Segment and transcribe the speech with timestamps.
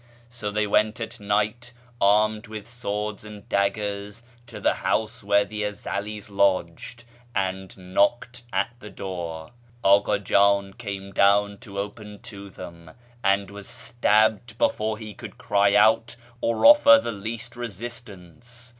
[0.31, 5.61] So they wcnit at night, armed with swords and daggers, to the house where the
[5.61, 7.03] Ezeli's lodged,
[7.35, 9.51] and knocked at the door.
[9.83, 12.89] Akii J;in came down to open to them,
[13.23, 18.69] and was stabbed before he could cry out or otter the least resistance.